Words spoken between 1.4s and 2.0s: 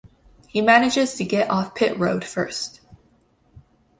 off pit